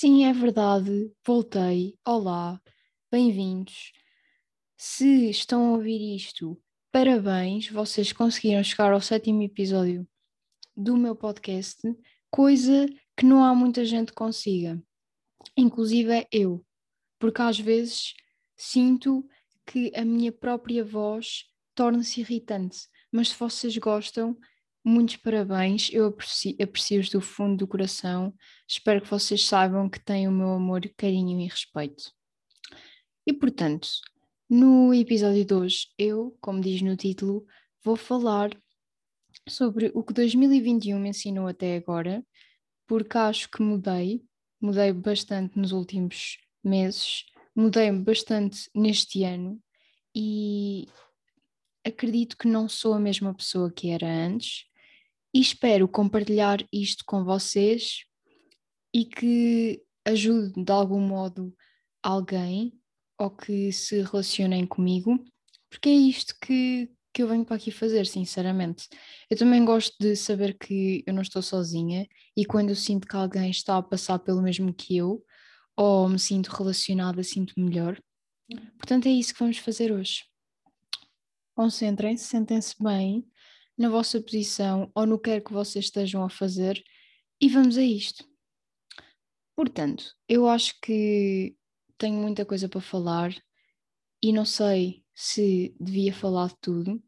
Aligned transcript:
Sim, 0.00 0.26
é 0.26 0.32
verdade, 0.32 1.12
voltei. 1.26 1.98
Olá, 2.06 2.62
bem-vindos. 3.10 3.92
Se 4.76 5.28
estão 5.28 5.70
a 5.70 5.72
ouvir 5.72 6.14
isto, 6.14 6.56
parabéns, 6.92 7.68
vocês 7.68 8.12
conseguiram 8.12 8.62
chegar 8.62 8.92
ao 8.92 9.00
sétimo 9.00 9.42
episódio 9.42 10.06
do 10.76 10.96
meu 10.96 11.16
podcast, 11.16 11.82
coisa 12.30 12.86
que 13.16 13.26
não 13.26 13.42
há 13.42 13.52
muita 13.52 13.84
gente 13.84 14.12
consiga, 14.12 14.80
inclusive 15.56 16.12
é 16.12 16.28
eu, 16.30 16.64
porque 17.18 17.42
às 17.42 17.58
vezes 17.58 18.14
sinto 18.56 19.28
que 19.66 19.90
a 19.96 20.04
minha 20.04 20.30
própria 20.30 20.84
voz 20.84 21.46
torna-se 21.74 22.20
irritante, 22.20 22.86
mas 23.10 23.30
se 23.30 23.36
vocês 23.36 23.76
gostam, 23.78 24.38
muitos 24.88 25.16
parabéns, 25.16 25.90
eu 25.92 26.06
aprecio, 26.06 26.56
aprecio-os 26.60 27.10
do 27.10 27.20
fundo 27.20 27.58
do 27.58 27.66
coração. 27.66 28.34
Espero 28.66 29.02
que 29.02 29.10
vocês 29.10 29.44
saibam 29.44 29.88
que 29.88 30.00
têm 30.00 30.26
o 30.26 30.32
meu 30.32 30.52
amor, 30.52 30.80
carinho 30.96 31.38
e 31.40 31.46
respeito. 31.46 32.10
E 33.26 33.32
portanto, 33.32 33.88
no 34.48 34.94
episódio 34.94 35.44
de 35.44 35.54
hoje, 35.54 35.88
eu, 35.98 36.36
como 36.40 36.60
diz 36.60 36.80
no 36.80 36.96
título, 36.96 37.46
vou 37.84 37.96
falar 37.96 38.50
sobre 39.46 39.92
o 39.94 40.02
que 40.02 40.14
2021 40.14 40.98
me 40.98 41.10
ensinou 41.10 41.46
até 41.46 41.76
agora, 41.76 42.24
porque 42.86 43.18
acho 43.18 43.50
que 43.50 43.62
mudei, 43.62 44.24
mudei 44.58 44.92
bastante 44.92 45.58
nos 45.58 45.70
últimos 45.70 46.38
meses, 46.64 47.26
mudei 47.54 47.92
bastante 47.92 48.70
neste 48.74 49.22
ano 49.22 49.62
e 50.14 50.88
acredito 51.84 52.38
que 52.38 52.48
não 52.48 52.68
sou 52.68 52.94
a 52.94 52.98
mesma 52.98 53.34
pessoa 53.34 53.70
que 53.70 53.90
era 53.90 54.06
antes 54.06 54.67
e 55.38 55.40
espero 55.40 55.86
compartilhar 55.86 56.66
isto 56.72 57.04
com 57.06 57.22
vocês 57.22 58.02
e 58.92 59.04
que 59.04 59.80
ajude 60.04 60.64
de 60.64 60.72
algum 60.72 60.98
modo 60.98 61.54
alguém 62.02 62.76
ou 63.16 63.30
que 63.30 63.70
se 63.70 64.02
relacionem 64.02 64.66
comigo, 64.66 65.24
porque 65.70 65.90
é 65.90 65.92
isto 65.92 66.34
que, 66.42 66.90
que 67.14 67.22
eu 67.22 67.28
venho 67.28 67.44
para 67.44 67.54
aqui 67.54 67.70
fazer, 67.70 68.04
sinceramente. 68.04 68.88
Eu 69.30 69.38
também 69.38 69.64
gosto 69.64 69.94
de 70.00 70.16
saber 70.16 70.58
que 70.58 71.04
eu 71.06 71.14
não 71.14 71.22
estou 71.22 71.40
sozinha 71.40 72.08
e 72.36 72.44
quando 72.44 72.70
eu 72.70 72.76
sinto 72.76 73.06
que 73.06 73.14
alguém 73.14 73.48
está 73.48 73.76
a 73.76 73.82
passar 73.82 74.18
pelo 74.18 74.42
mesmo 74.42 74.74
que 74.74 74.96
eu, 74.96 75.24
ou 75.76 76.08
me 76.08 76.18
sinto 76.18 76.48
relacionada, 76.48 77.22
sinto 77.22 77.54
melhor. 77.56 77.96
Portanto, 78.76 79.06
é 79.06 79.12
isso 79.12 79.32
que 79.34 79.38
vamos 79.38 79.58
fazer 79.58 79.92
hoje. 79.92 80.24
Concentrem-se, 81.54 82.24
sentem-se 82.24 82.74
bem 82.82 83.24
na 83.78 83.88
vossa 83.88 84.20
posição 84.20 84.90
ou 84.94 85.06
no 85.06 85.18
que 85.18 85.30
quer 85.30 85.40
que 85.40 85.52
vocês 85.52 85.84
estejam 85.84 86.24
a 86.24 86.28
fazer 86.28 86.82
e 87.40 87.48
vamos 87.48 87.78
a 87.78 87.82
isto. 87.82 88.28
Portanto, 89.54 90.14
eu 90.28 90.48
acho 90.48 90.74
que 90.82 91.56
tenho 91.96 92.20
muita 92.20 92.44
coisa 92.44 92.68
para 92.68 92.80
falar 92.80 93.34
e 94.22 94.32
não 94.32 94.44
sei 94.44 95.04
se 95.14 95.74
devia 95.80 96.12
falar 96.12 96.48
de 96.48 96.56
tudo, 96.60 97.02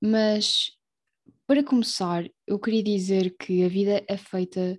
mas 0.00 0.70
para 1.46 1.64
começar, 1.64 2.24
eu 2.46 2.58
queria 2.58 2.82
dizer 2.82 3.36
que 3.36 3.64
a 3.64 3.68
vida 3.68 4.04
é 4.08 4.16
feita 4.16 4.76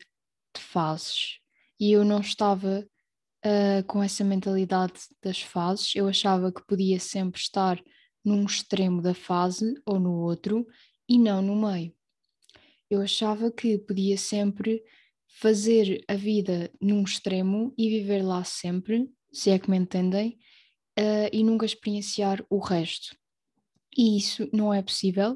de 0.56 0.62
fases 0.62 1.40
e 1.80 1.92
eu 1.92 2.04
não 2.04 2.22
estava 2.22 2.88
uh, 3.46 3.84
com 3.88 4.02
essa 4.02 4.24
mentalidade 4.24 5.02
das 5.22 5.42
fases, 5.42 5.96
eu 5.96 6.08
achava 6.08 6.52
que 6.52 6.66
podia 6.66 7.00
sempre 7.00 7.40
estar 7.40 7.82
num 8.24 8.46
extremo 8.46 9.02
da 9.02 9.14
fase 9.14 9.74
ou 9.86 10.00
no 10.00 10.14
outro 10.22 10.66
e 11.12 11.20
não 11.20 11.42
no 11.42 11.58
meio. 11.58 11.94
Eu 12.90 13.02
achava 13.02 13.52
que 13.52 13.78
podia 13.78 14.18
sempre 14.18 14.82
fazer 15.28 16.02
a 16.08 16.16
vida 16.16 16.72
num 16.80 17.04
extremo 17.04 17.74
e 17.78 17.90
viver 17.90 18.22
lá 18.22 18.46
sempre, 18.46 19.12
se 19.30 19.50
é 19.50 19.60
que 19.60 19.70
me 19.70 19.78
entendem, 19.78 20.40
uh, 20.98 21.28
e 21.34 21.44
nunca 21.44 21.66
experienciar 21.66 22.46
o 22.50 22.60
resto. 22.60 23.14
E 23.98 24.18
isso 24.18 24.50
não 24.54 24.74
é 24.74 24.82
possível, 24.82 25.34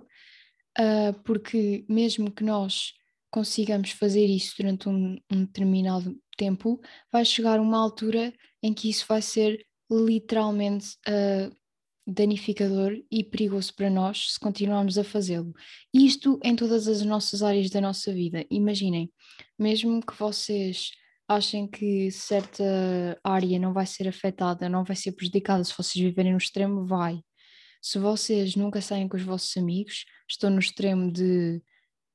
uh, 0.80 1.22
porque 1.26 1.86
mesmo 1.90 2.32
que 2.32 2.44
nós 2.46 2.94
consigamos 3.30 3.92
fazer 3.92 4.28
isso 4.28 4.56
durante 4.58 4.88
um, 4.88 5.18
um 5.30 5.44
determinado 5.44 6.18
tempo, 6.38 6.80
vai 7.12 7.26
chegar 7.26 7.60
uma 7.60 7.78
altura 7.78 8.34
em 8.64 8.74
que 8.74 8.90
isso 8.90 9.06
vai 9.10 9.22
ser 9.22 9.66
literalmente 9.92 10.96
uh, 11.06 11.54
danificador 12.06 12.94
e 13.12 13.24
perigoso 13.24 13.74
para 13.74 13.90
nós 13.90 14.34
se 14.34 14.40
continuarmos 14.40 14.98
a 14.98 15.04
fazê-lo. 15.04 15.54
Isto 15.94 16.40
em 16.44 16.56
todas 16.56 16.88
as 16.88 17.02
nossas 17.04 17.42
áreas 17.42 17.70
da 17.70 17.82
nossa 17.82 18.14
vida. 18.14 18.46
Imaginem, 18.50 19.12
mesmo 19.58 20.02
que 20.06 20.18
vocês 20.18 20.92
achem 21.28 21.68
que 21.68 22.12
certa 22.12 22.64
área 23.24 23.58
não 23.58 23.74
vai 23.74 23.86
ser 23.86 24.08
afetada, 24.08 24.70
não 24.70 24.84
vai 24.84 24.96
ser 24.96 25.14
prejudicada 25.14 25.64
se 25.64 25.74
vocês 25.76 26.04
viverem 26.04 26.34
no 26.34 26.38
extremo, 26.38 26.86
vai. 26.86 27.20
Se 27.82 27.98
vocês 28.00 28.56
nunca 28.56 28.82
saem 28.82 29.08
com 29.08 29.18
os 29.18 29.24
vossos 29.24 29.56
amigos, 29.58 30.06
estão 30.30 30.50
no 30.50 30.60
extremo 30.60 31.12
de 31.12 31.62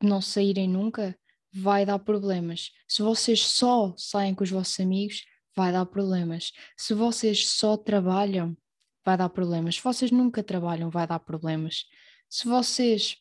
não 0.03 0.21
saírem 0.21 0.69
nunca, 0.69 1.17
vai 1.53 1.85
dar 1.85 1.99
problemas. 1.99 2.71
Se 2.89 3.03
vocês 3.03 3.41
só 3.41 3.95
saem 3.97 4.35
com 4.35 4.45
os 4.45 4.51
vossos 4.51 4.79
amigos, 4.81 5.25
vai 5.55 5.73
dar 5.73 5.85
problemas. 5.87 6.53
Se 6.77 6.95
vocês 6.95 7.49
só 7.49 7.77
trabalham, 7.77 8.57
vai 9.05 9.17
dar 9.17 9.29
problemas. 9.29 9.77
Se 9.77 9.83
vocês 9.83 10.11
nunca 10.11 10.43
trabalham, 10.43 10.91
vai 10.91 11.07
dar 11.07 11.19
problemas. 11.19 11.85
Se 12.29 12.47
vocês 12.47 13.17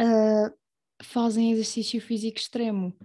uh, 0.00 0.52
fazem 1.02 1.52
exercício 1.52 2.00
físico 2.00 2.38
extremo, 2.38 2.96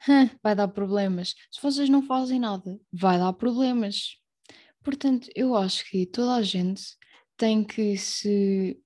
vai 0.42 0.54
dar 0.54 0.68
problemas. 0.68 1.34
Se 1.50 1.60
vocês 1.60 1.88
não 1.88 2.02
fazem 2.02 2.40
nada, 2.40 2.78
vai 2.92 3.18
dar 3.18 3.32
problemas. 3.32 4.16
Portanto, 4.82 5.28
eu 5.34 5.56
acho 5.56 5.88
que 5.90 6.06
toda 6.06 6.34
a 6.34 6.42
gente 6.42 6.82
tem 7.36 7.64
que 7.64 7.96
se 7.96 8.80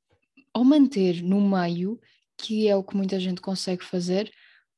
ou 0.54 0.64
manter 0.64 1.22
no 1.22 1.40
meio, 1.40 2.00
que 2.36 2.66
é 2.66 2.74
o 2.74 2.82
que 2.82 2.96
muita 2.96 3.20
gente 3.20 3.40
consegue 3.40 3.84
fazer, 3.84 4.32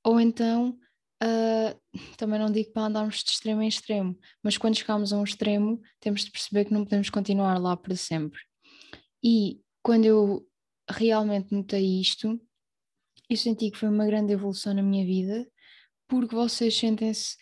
ou 0.05 0.21
então 0.21 0.77
Uh, 1.23 1.79
também 2.17 2.41
não 2.41 2.51
digo 2.51 2.73
para 2.73 2.87
andarmos 2.87 3.23
de 3.23 3.31
extremo 3.31 3.63
em 3.63 3.69
extremo, 3.69 4.19
mas 4.43 4.59
quando 4.59 4.77
chegamos 4.77 5.13
a 5.13 5.19
um 5.19 5.23
extremo, 5.23 5.81
temos 6.01 6.25
de 6.25 6.33
perceber 6.33 6.65
que 6.65 6.73
não 6.73 6.83
podemos 6.83 7.11
continuar 7.11 7.59
lá 7.59 7.77
para 7.77 7.95
sempre. 7.95 8.41
E 9.23 9.61
quando 9.83 10.05
eu 10.05 10.45
realmente 10.91 11.55
notei 11.55 12.01
isto, 12.01 12.41
eu 13.31 13.37
senti 13.37 13.71
que 13.71 13.79
foi 13.79 13.89
uma 13.89 14.05
grande 14.05 14.33
evolução 14.33 14.75
na 14.75 14.83
minha 14.83 15.07
vida, 15.07 15.49
porque 16.09 16.35
vocês 16.35 16.77
sentem-se. 16.77 17.37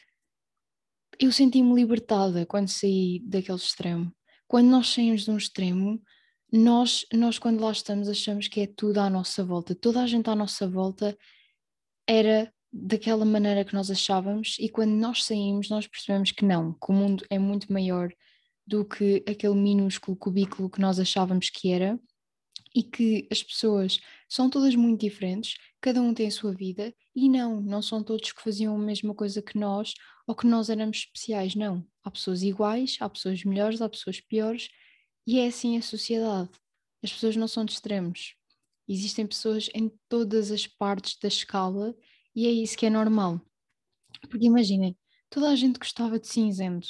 Eu 1.18 1.32
senti-me 1.32 1.74
libertada 1.74 2.44
quando 2.44 2.68
saí 2.68 3.20
daquele 3.24 3.56
extremo. 3.56 4.14
Quando 4.47 4.68
nós 4.68 4.88
saímos 4.88 5.24
de 5.24 5.30
um 5.30 5.36
extremo, 5.36 6.02
nós, 6.52 7.06
nós 7.12 7.38
quando 7.38 7.60
lá 7.60 7.72
estamos 7.72 8.08
achamos 8.08 8.47
que 8.47 8.60
é 8.60 8.66
tudo 8.66 8.98
à 8.98 9.08
nossa 9.08 9.44
volta, 9.44 9.74
toda 9.74 10.02
a 10.02 10.06
gente 10.06 10.28
à 10.28 10.34
nossa 10.34 10.68
volta 10.68 11.16
era 12.06 12.52
daquela 12.72 13.25
maneira 13.25 13.64
que 13.64 13.75
nós 13.75 13.91
achávamos, 13.91 14.56
e 14.58 14.69
quando 14.69 14.92
nós 14.92 15.25
saímos, 15.25 15.69
nós 15.69 15.86
percebemos 15.86 16.31
que 16.32 16.44
não, 16.44 16.72
que 16.72 16.91
o 16.91 16.92
mundo 16.92 17.25
é 17.28 17.38
muito 17.38 17.72
maior 17.72 18.12
do 18.66 18.84
que 18.84 19.25
aquele 19.28 19.54
minúsculo 19.54 20.16
cubículo 20.16 20.70
que 20.70 20.80
nós 20.80 21.00
achávamos 21.00 21.50
que 21.50 21.72
era, 21.72 21.98
e 22.75 22.82
que 22.82 23.26
as 23.30 23.42
pessoas 23.42 23.98
são 24.28 24.48
todas 24.48 24.76
muito 24.76 25.00
diferentes, 25.00 25.56
cada 25.80 26.00
um 26.00 26.14
tem 26.14 26.28
a 26.28 26.30
sua 26.30 26.53
vida, 26.53 26.94
e 27.14 27.28
não, 27.28 27.60
não 27.60 27.82
são 27.82 28.03
todos 28.03 28.30
que 28.30 28.41
faziam 28.41 28.76
a 28.76 28.78
mesma 28.78 29.14
coisa 29.14 29.42
que 29.42 29.59
nós 29.59 29.94
ou 30.26 30.34
que 30.34 30.47
nós 30.47 30.70
éramos 30.70 30.98
especiais, 30.98 31.56
não. 31.56 31.84
Há 32.04 32.10
pessoas 32.10 32.42
iguais, 32.42 32.97
há 33.00 33.09
pessoas 33.09 33.42
melhores, 33.44 33.82
há 33.82 33.88
pessoas 33.88 34.20
piores, 34.20 34.69
e 35.26 35.41
é 35.41 35.48
assim 35.48 35.76
a 35.76 35.82
sociedade. 35.82 36.50
As 37.03 37.12
pessoas 37.12 37.34
não 37.34 37.48
são 37.48 37.64
de 37.64 37.72
extremos. 37.72 38.34
Existem 38.88 39.26
pessoas 39.26 39.68
em 39.74 39.91
todas 40.09 40.50
as 40.50 40.66
partes 40.66 41.18
da 41.21 41.28
escala 41.28 41.95
e 42.41 42.47
é 42.47 42.51
isso 42.51 42.75
que 42.75 42.87
é 42.87 42.91
normal. 42.91 43.39
Porque 44.31 44.47
imaginem, 44.47 44.97
toda 45.28 45.51
a 45.51 45.57
gente 45.57 45.78
gostava 45.78 46.19
de 46.19 46.27
cinzento. 46.27 46.89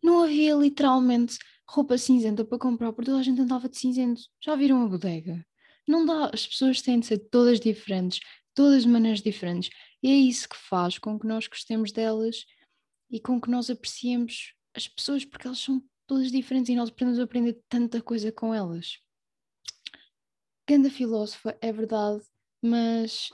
Não 0.00 0.22
havia 0.22 0.54
literalmente 0.54 1.36
roupa 1.68 1.98
cinzenta 1.98 2.44
para 2.44 2.58
comprar, 2.58 2.92
porque 2.92 3.10
toda 3.10 3.18
a 3.18 3.24
gente 3.24 3.40
andava 3.40 3.68
de 3.68 3.76
cinzento. 3.76 4.22
Já 4.40 4.54
viram 4.54 4.84
a 4.84 4.88
bodega? 4.88 5.44
Não 5.84 6.06
dá, 6.06 6.30
as 6.32 6.46
pessoas 6.46 6.80
têm 6.80 7.00
de 7.00 7.06
ser 7.06 7.18
todas 7.18 7.58
diferentes, 7.58 8.20
todas 8.54 8.84
de 8.84 8.88
maneiras 8.88 9.20
diferentes. 9.20 9.68
E 10.00 10.08
é 10.08 10.14
isso 10.14 10.48
que 10.48 10.56
faz 10.56 10.96
com 10.96 11.18
que 11.18 11.26
nós 11.26 11.48
gostemos 11.48 11.90
delas 11.90 12.44
e 13.10 13.18
com 13.18 13.40
que 13.40 13.50
nós 13.50 13.68
apreciemos 13.68 14.54
as 14.76 14.86
pessoas, 14.86 15.24
porque 15.24 15.48
elas 15.48 15.58
são 15.58 15.82
todas 16.06 16.30
diferentes 16.30 16.68
e 16.68 16.76
nós 16.76 16.90
podemos 16.90 17.18
aprender 17.18 17.60
tanta 17.68 18.00
coisa 18.00 18.30
com 18.30 18.54
elas. 18.54 18.98
Ganda 20.68 20.88
filósofa, 20.88 21.58
é 21.60 21.72
verdade, 21.72 22.22
mas 22.62 23.32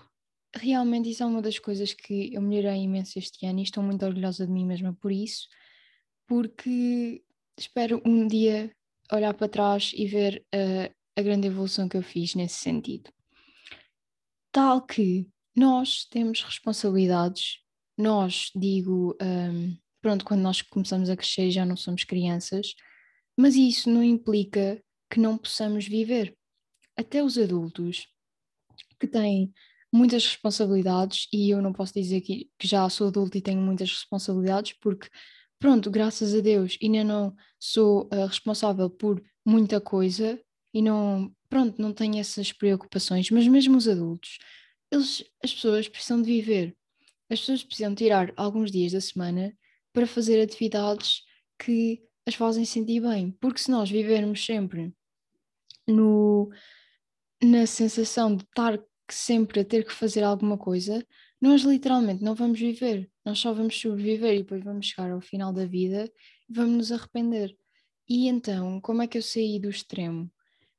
realmente 0.55 1.11
isso 1.11 1.23
é 1.23 1.27
uma 1.27 1.43
das 1.43 1.59
coisas 1.59 1.93
que 1.93 2.35
eu 2.35 2.43
melhorei 2.43 2.83
imenso 2.83 3.19
este 3.19 3.47
ano 3.47 3.61
e 3.61 3.63
estou 3.63 3.83
muito 3.83 4.05
orgulhosa 4.05 4.47
de 4.47 4.53
mim 4.53 4.67
mesma 4.67 4.93
por 4.95 5.13
isso, 5.13 5.49
porque 6.27 7.23
espero 7.59 8.01
um 8.05 8.27
dia 8.27 8.75
olhar 9.13 9.35
para 9.35 9.49
trás 9.49 9.93
e 9.95 10.07
ver 10.07 10.45
uh, 10.55 10.95
a 11.17 11.23
grande 11.23 11.47
evolução 11.47 11.89
que 11.89 11.97
eu 11.97 12.03
fiz 12.03 12.35
nesse 12.35 12.57
sentido. 12.57 13.11
Tal 14.53 14.83
que 14.83 15.29
nós 15.55 16.05
temos 16.05 16.43
responsabilidades, 16.43 17.59
nós, 17.97 18.51
digo, 18.55 19.17
um, 19.21 19.77
pronto, 20.01 20.25
quando 20.25 20.41
nós 20.41 20.63
começamos 20.63 21.11
a 21.11 21.17
crescer 21.17 21.51
já 21.51 21.65
não 21.65 21.77
somos 21.77 22.05
crianças, 22.05 22.75
mas 23.37 23.55
isso 23.55 23.91
não 23.91 24.03
implica 24.03 24.83
que 25.11 25.21
não 25.21 25.37
possamos 25.37 25.87
viver. 25.87 26.37
Até 26.97 27.23
os 27.23 27.39
adultos 27.39 28.07
que 28.99 29.07
têm 29.07 29.53
muitas 29.93 30.25
responsabilidades, 30.25 31.27
e 31.33 31.51
eu 31.51 31.61
não 31.61 31.73
posso 31.73 31.95
dizer 31.95 32.21
que, 32.21 32.49
que 32.59 32.67
já 32.67 32.89
sou 32.89 33.09
adulto 33.09 33.37
e 33.37 33.43
tenho 33.43 33.61
muitas 33.61 33.91
responsabilidades, 33.91 34.75
porque, 34.81 35.09
pronto, 35.59 35.91
graças 35.91 36.35
a 36.35 36.41
Deus, 36.41 36.79
ainda 36.83 37.05
não 37.05 37.35
sou 37.59 38.09
uh, 38.13 38.27
responsável 38.27 38.89
por 38.89 39.23
muita 39.45 39.81
coisa 39.81 40.41
e 40.73 40.81
não, 40.81 41.35
pronto, 41.49 41.81
não 41.81 41.93
tenho 41.93 42.19
essas 42.19 42.53
preocupações, 42.53 43.31
mas 43.31 43.47
mesmo 43.49 43.77
os 43.77 43.89
adultos, 43.89 44.39
eles, 44.91 45.25
as 45.43 45.53
pessoas 45.53 45.89
precisam 45.89 46.23
de 46.23 46.27
viver. 46.27 46.77
As 47.29 47.41
pessoas 47.41 47.63
precisam 47.63 47.95
tirar 47.95 48.33
alguns 48.37 48.71
dias 48.71 48.93
da 48.93 49.01
semana 49.01 49.53
para 49.93 50.07
fazer 50.07 50.41
atividades 50.41 51.23
que 51.59 52.03
as 52.27 52.35
fazem 52.35 52.65
sentir 52.65 53.01
bem, 53.01 53.31
porque 53.41 53.61
se 53.61 53.71
nós 53.71 53.91
vivermos 53.91 54.45
sempre 54.45 54.93
no, 55.87 56.51
na 57.43 57.67
sensação 57.67 58.37
de 58.37 58.45
estar 58.45 58.79
sempre 59.15 59.61
a 59.61 59.65
ter 59.65 59.85
que 59.85 59.93
fazer 59.93 60.23
alguma 60.23 60.57
coisa, 60.59 61.05
nós 61.41 61.63
literalmente 61.63 62.23
não 62.23 62.35
vamos 62.35 62.61
viver, 62.61 63.11
nós 63.25 63.39
só 63.39 63.53
vamos 63.53 63.79
sobreviver 63.79 64.35
e 64.35 64.39
depois 64.39 64.63
vamos 64.63 64.87
chegar 64.87 65.11
ao 65.11 65.21
final 65.21 65.53
da 65.53 65.67
vida 65.67 66.11
e 66.49 66.53
vamos 66.53 66.77
nos 66.77 66.93
arrepender. 66.93 67.57
E 68.09 68.29
então, 68.29 68.81
como 68.81 69.03
é 69.03 69.07
que 69.07 69.17
eu 69.17 69.23
saí 69.23 69.59
do 69.59 69.71
extremo? 69.71 70.31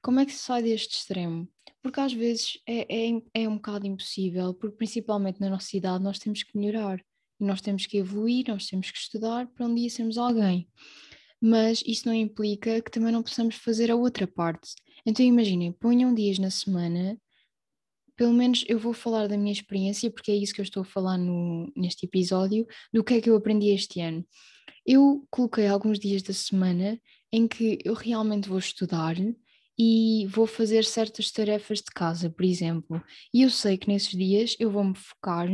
Como 0.01 0.19
é 0.19 0.25
que 0.25 0.31
se 0.31 0.39
sai 0.39 0.61
deste 0.63 0.95
extremo? 0.95 1.47
Porque 1.81 1.99
às 1.99 2.13
vezes 2.13 2.59
é, 2.67 3.09
é, 3.09 3.21
é 3.33 3.49
um 3.49 3.55
bocado 3.55 3.87
impossível, 3.87 4.53
porque 4.53 4.77
principalmente 4.77 5.39
na 5.39 5.49
nossa 5.49 5.75
idade 5.75 6.03
nós 6.03 6.19
temos 6.19 6.43
que 6.43 6.57
melhorar, 6.57 6.99
e 7.39 7.43
nós 7.43 7.59
temos 7.59 7.87
que 7.87 7.97
evoluir, 7.97 8.45
nós 8.47 8.67
temos 8.67 8.91
que 8.91 8.97
estudar 8.97 9.47
para 9.47 9.65
um 9.65 9.73
dia 9.73 9.89
sermos 9.89 10.17
alguém. 10.17 10.69
Mas 11.41 11.83
isso 11.87 12.07
não 12.07 12.13
implica 12.13 12.81
que 12.81 12.91
também 12.91 13.11
não 13.11 13.23
possamos 13.23 13.55
fazer 13.55 13.89
a 13.89 13.95
outra 13.95 14.27
parte. 14.27 14.75
Então 15.03 15.25
imaginem, 15.25 15.71
ponham 15.71 16.13
dias 16.13 16.37
na 16.37 16.51
semana 16.51 17.17
pelo 18.21 18.33
menos 18.33 18.63
eu 18.67 18.77
vou 18.77 18.93
falar 18.93 19.27
da 19.27 19.35
minha 19.35 19.51
experiência, 19.51 20.11
porque 20.11 20.31
é 20.31 20.35
isso 20.35 20.53
que 20.53 20.61
eu 20.61 20.63
estou 20.63 20.81
a 20.81 20.85
falar 20.85 21.17
no, 21.17 21.73
neste 21.75 22.05
episódio, 22.05 22.67
do 22.93 23.03
que 23.03 23.15
é 23.15 23.19
que 23.19 23.27
eu 23.27 23.35
aprendi 23.35 23.69
este 23.69 23.99
ano. 23.99 24.23
Eu 24.85 25.25
coloquei 25.31 25.65
alguns 25.65 25.97
dias 25.97 26.21
da 26.21 26.31
semana 26.31 27.01
em 27.31 27.47
que 27.47 27.79
eu 27.83 27.95
realmente 27.95 28.47
vou 28.47 28.59
estudar 28.59 29.15
e 29.75 30.27
vou 30.27 30.45
fazer 30.45 30.85
certas 30.85 31.31
tarefas 31.31 31.79
de 31.79 31.85
casa, 31.85 32.29
por 32.29 32.45
exemplo. 32.45 33.03
E 33.33 33.41
eu 33.41 33.49
sei 33.49 33.75
que 33.75 33.87
nesses 33.87 34.11
dias 34.11 34.55
eu 34.59 34.69
vou 34.69 34.83
me 34.83 34.95
focar 34.95 35.49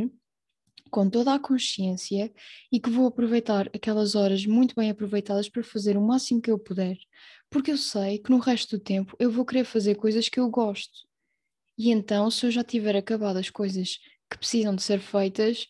com 0.91 1.09
toda 1.09 1.33
a 1.33 1.39
consciência 1.39 2.29
e 2.69 2.81
que 2.81 2.89
vou 2.89 3.07
aproveitar 3.07 3.69
aquelas 3.73 4.13
horas 4.13 4.45
muito 4.45 4.75
bem 4.75 4.89
aproveitadas 4.89 5.47
para 5.47 5.63
fazer 5.63 5.95
o 5.95 6.05
máximo 6.05 6.41
que 6.41 6.51
eu 6.51 6.59
puder, 6.59 6.97
porque 7.49 7.71
eu 7.71 7.77
sei 7.77 8.17
que 8.17 8.29
no 8.29 8.39
resto 8.39 8.77
do 8.77 8.83
tempo 8.83 9.15
eu 9.17 9.31
vou 9.31 9.45
querer 9.45 9.63
fazer 9.63 9.95
coisas 9.95 10.27
que 10.27 10.37
eu 10.37 10.49
gosto. 10.49 11.06
E 11.77 11.91
então, 11.91 12.31
se 12.31 12.45
eu 12.45 12.51
já 12.51 12.63
tiver 12.63 12.95
acabado 12.95 13.37
as 13.37 13.49
coisas 13.49 13.99
que 14.29 14.37
precisam 14.37 14.75
de 14.75 14.81
ser 14.81 14.99
feitas, 14.99 15.67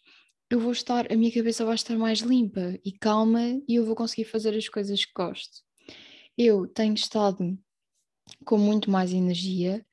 eu 0.50 0.59
vou 0.59 0.71
estar, 0.71 1.12
a 1.12 1.15
minha 1.15 1.31
cabeça 1.31 1.65
vai 1.65 1.75
estar 1.75 1.98
mais 1.98 2.19
limpa 2.19 2.80
e 2.83 2.92
calma 2.92 3.42
e 3.68 3.75
eu 3.75 3.86
vou 3.86 3.95
conseguir 3.95 4.25
fazer 4.25 4.56
as 4.56 4.69
coisas 4.69 5.04
que 5.04 5.12
gosto. 5.13 5.62
Eu 6.38 6.68
tenho 6.68 6.94
estado 6.94 7.57
com 8.45 8.57
muito 8.57 8.89
mais 8.89 9.12
energia, 9.12 9.86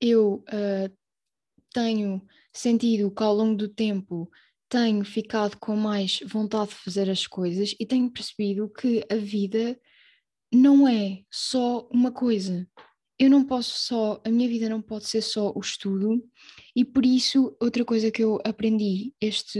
eu 0.00 0.44
uh, 0.48 0.96
tenho 1.72 2.22
sentido 2.52 3.10
que 3.10 3.22
ao 3.22 3.34
longo 3.34 3.56
do 3.56 3.68
tempo 3.68 4.30
tenho 4.68 5.04
ficado 5.04 5.56
com 5.58 5.76
mais 5.76 6.20
vontade 6.24 6.70
de 6.70 6.76
fazer 6.76 7.10
as 7.10 7.26
coisas 7.26 7.74
e 7.78 7.86
tenho 7.86 8.10
percebido 8.10 8.68
que 8.68 9.04
a 9.10 9.16
vida 9.16 9.78
não 10.52 10.86
é 10.86 11.22
só 11.30 11.88
uma 11.92 12.12
coisa 12.12 12.68
eu 13.18 13.30
não 13.30 13.44
posso 13.44 13.78
só, 13.78 14.20
a 14.24 14.30
minha 14.30 14.48
vida 14.48 14.68
não 14.68 14.82
pode 14.82 15.06
ser 15.06 15.22
só 15.22 15.52
o 15.54 15.60
estudo, 15.60 16.22
e 16.74 16.84
por 16.84 17.04
isso, 17.04 17.56
outra 17.60 17.84
coisa 17.84 18.10
que 18.10 18.22
eu 18.22 18.38
aprendi 18.44 19.14
este 19.20 19.58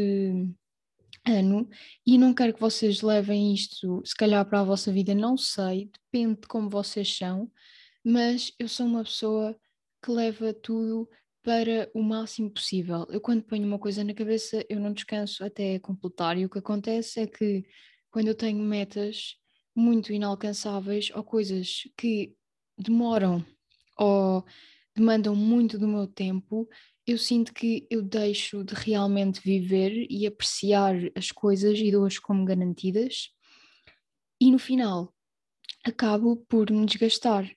ano, 1.26 1.68
e 2.06 2.18
não 2.18 2.34
quero 2.34 2.54
que 2.54 2.60
vocês 2.60 3.02
levem 3.02 3.54
isto, 3.54 4.02
se 4.04 4.14
calhar, 4.14 4.44
para 4.46 4.60
a 4.60 4.64
vossa 4.64 4.92
vida, 4.92 5.14
não 5.14 5.36
sei, 5.36 5.90
depende 5.92 6.40
de 6.40 6.48
como 6.48 6.68
vocês 6.68 7.16
são, 7.16 7.50
mas 8.04 8.52
eu 8.58 8.68
sou 8.68 8.86
uma 8.86 9.02
pessoa 9.04 9.58
que 10.04 10.10
leva 10.10 10.52
tudo 10.52 11.08
para 11.42 11.90
o 11.94 12.02
máximo 12.02 12.50
possível. 12.50 13.06
Eu, 13.08 13.20
quando 13.20 13.42
ponho 13.42 13.66
uma 13.66 13.78
coisa 13.78 14.04
na 14.04 14.12
cabeça, 14.12 14.64
eu 14.68 14.78
não 14.80 14.92
descanso 14.92 15.44
até 15.44 15.78
completar, 15.78 16.36
e 16.36 16.44
o 16.44 16.50
que 16.50 16.58
acontece 16.58 17.20
é 17.20 17.26
que 17.26 17.64
quando 18.10 18.28
eu 18.28 18.34
tenho 18.34 18.62
metas 18.62 19.36
muito 19.74 20.12
inalcançáveis 20.12 21.10
ou 21.14 21.22
coisas 21.24 21.82
que 21.96 22.34
demoram 22.78 23.44
ou 23.98 24.44
demandam 24.94 25.34
muito 25.34 25.78
do 25.78 25.88
meu 25.88 26.06
tempo, 26.06 26.68
eu 27.06 27.18
sinto 27.18 27.52
que 27.52 27.86
eu 27.90 28.02
deixo 28.02 28.64
de 28.64 28.74
realmente 28.74 29.40
viver 29.40 30.06
e 30.10 30.26
apreciar 30.26 30.94
as 31.14 31.30
coisas 31.30 31.78
e 31.78 31.90
dou-as 31.90 32.18
como 32.18 32.44
garantidas, 32.44 33.30
e 34.40 34.50
no 34.50 34.58
final 34.58 35.12
acabo 35.84 36.36
por 36.48 36.70
me 36.70 36.84
desgastar 36.84 37.50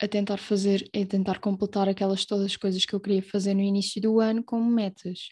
a 0.00 0.06
tentar 0.08 0.38
fazer, 0.38 0.88
a 0.94 1.06
tentar 1.06 1.38
completar 1.38 1.88
aquelas 1.88 2.24
todas 2.26 2.46
as 2.46 2.56
coisas 2.56 2.84
que 2.84 2.94
eu 2.94 3.00
queria 3.00 3.22
fazer 3.22 3.54
no 3.54 3.62
início 3.62 4.00
do 4.00 4.20
ano 4.20 4.42
como 4.44 4.70
metas. 4.70 5.28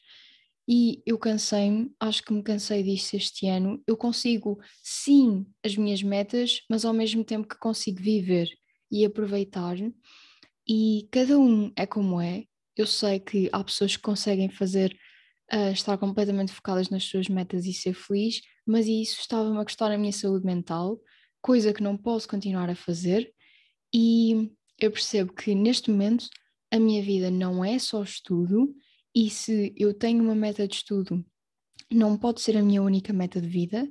E 0.67 1.03
eu 1.05 1.19
cansei-me, 1.19 1.93
acho 2.01 2.23
que 2.23 2.33
me 2.33 2.43
cansei 2.43 2.83
disso 2.83 3.17
este 3.17 3.47
ano. 3.47 3.83
Eu 3.87 3.97
consigo, 3.97 4.59
sim, 4.83 5.47
as 5.63 5.77
minhas 5.77 6.03
metas, 6.03 6.63
mas 6.71 6.87
ao 6.87 6.95
mesmo 6.95 7.23
tempo 7.23 7.47
que 7.47 7.59
consigo 7.59 8.01
viver 8.01 8.49
e 8.95 9.05
aproveitar. 9.05 9.77
E 10.69 11.09
cada 11.11 11.37
um 11.37 11.73
é 11.75 11.85
como 11.85 12.21
é. 12.21 12.45
Eu 12.77 12.87
sei 12.87 13.19
que 13.19 13.51
há 13.53 13.63
pessoas 13.65 13.97
que 13.97 14.03
conseguem 14.03 14.49
fazer 14.49 14.97
uh, 15.53 15.73
estar 15.73 15.99
completamente 15.99 16.53
focadas 16.53 16.89
nas 16.91 17.03
suas 17.03 17.29
metas 17.29 17.67
e 17.67 17.73
ser 17.73 17.93
feliz, 17.93 18.41
mas 18.65 18.87
isso 18.87 19.21
estava-me 19.21 19.59
a 19.59 19.65
custar 19.65 19.91
a 19.91 19.99
minha 19.99 20.13
saúde 20.13 20.47
mental, 20.47 21.01
coisa 21.43 21.75
que 21.75 21.83
não 21.83 21.97
posso 21.97 22.29
continuar 22.29 22.71
a 22.71 22.77
fazer. 22.77 23.33
E 23.93 24.53
eu 24.81 24.93
percebo 24.93 25.33
que 25.33 25.57
neste 25.57 25.91
momento 25.91 26.29
a 26.71 26.79
minha 26.79 27.03
vida 27.03 27.33
não 27.33 27.65
é 27.65 27.81
só 27.81 28.01
estudo, 28.01 28.73
e 29.13 29.29
se 29.29 29.75
eu 29.77 29.93
tenho 29.93 30.23
uma 30.23 30.37
meta 30.37 30.69
de 30.69 30.77
estudo, 30.77 31.25
não 31.91 32.17
pode 32.17 32.41
ser 32.41 32.57
a 32.57 32.63
minha 32.63 32.83
única 32.83 33.13
meta 33.13 33.41
de 33.41 33.49
vida, 33.49 33.89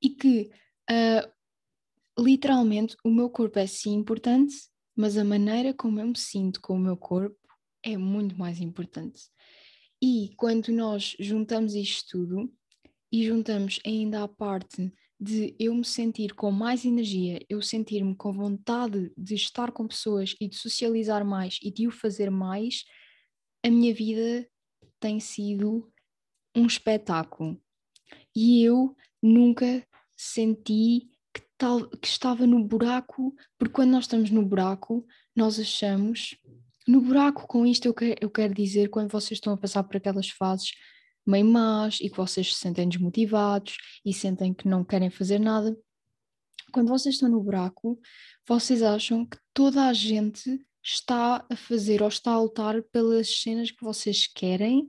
e 0.00 0.10
que 0.10 0.50
uh, 0.90 1.33
literalmente 2.18 2.96
o 3.04 3.10
meu 3.10 3.28
corpo 3.28 3.58
é 3.58 3.66
sim 3.66 3.94
importante, 3.94 4.54
mas 4.96 5.16
a 5.16 5.24
maneira 5.24 5.74
como 5.74 6.00
eu 6.00 6.06
me 6.06 6.18
sinto 6.18 6.60
com 6.60 6.74
o 6.74 6.78
meu 6.78 6.96
corpo 6.96 7.36
é 7.82 7.96
muito 7.96 8.36
mais 8.38 8.60
importante. 8.60 9.22
E 10.02 10.30
quando 10.36 10.68
nós 10.68 11.16
juntamos 11.18 11.74
isto 11.74 12.18
tudo 12.18 12.52
e 13.10 13.24
juntamos 13.24 13.80
ainda 13.84 14.22
a 14.22 14.28
parte 14.28 14.92
de 15.18 15.54
eu 15.58 15.74
me 15.74 15.84
sentir 15.84 16.34
com 16.34 16.50
mais 16.50 16.84
energia, 16.84 17.44
eu 17.48 17.62
sentir-me 17.62 18.14
com 18.14 18.32
vontade 18.32 19.12
de 19.16 19.34
estar 19.34 19.72
com 19.72 19.86
pessoas 19.86 20.34
e 20.40 20.48
de 20.48 20.56
socializar 20.56 21.24
mais 21.24 21.58
e 21.62 21.70
de 21.70 21.86
o 21.86 21.90
fazer 21.90 22.30
mais, 22.30 22.84
a 23.64 23.70
minha 23.70 23.94
vida 23.94 24.46
tem 25.00 25.20
sido 25.20 25.90
um 26.54 26.66
espetáculo. 26.66 27.60
E 28.36 28.62
eu 28.62 28.94
nunca 29.22 29.86
senti 30.16 31.08
tal, 31.56 31.88
que 31.88 32.06
estava 32.06 32.46
no 32.46 32.62
buraco, 32.64 33.34
porque 33.58 33.74
quando 33.74 33.90
nós 33.90 34.04
estamos 34.04 34.30
no 34.30 34.44
buraco, 34.44 35.06
nós 35.34 35.58
achamos. 35.58 36.36
No 36.86 37.00
buraco, 37.00 37.46
com 37.46 37.66
isto, 37.66 37.86
eu 37.86 37.94
quero, 37.94 38.16
eu 38.20 38.30
quero 38.30 38.54
dizer 38.54 38.88
quando 38.90 39.10
vocês 39.10 39.38
estão 39.38 39.54
a 39.54 39.56
passar 39.56 39.82
por 39.84 39.96
aquelas 39.96 40.28
fases 40.28 40.72
meio 41.26 41.46
más 41.46 41.98
e 42.00 42.10
que 42.10 42.16
vocês 42.16 42.54
se 42.54 42.60
sentem 42.60 42.88
desmotivados 42.88 43.76
e 44.04 44.12
sentem 44.12 44.52
que 44.52 44.68
não 44.68 44.84
querem 44.84 45.10
fazer 45.10 45.38
nada. 45.38 45.76
Quando 46.72 46.88
vocês 46.88 47.14
estão 47.14 47.28
no 47.28 47.42
buraco, 47.42 47.98
vocês 48.46 48.82
acham 48.82 49.24
que 49.24 49.38
toda 49.54 49.86
a 49.86 49.92
gente 49.92 50.60
está 50.82 51.44
a 51.50 51.56
fazer 51.56 52.02
ou 52.02 52.08
está 52.08 52.32
a 52.32 52.40
lutar 52.40 52.82
pelas 52.92 53.40
cenas 53.40 53.70
que 53.70 53.82
vocês 53.82 54.26
querem 54.26 54.86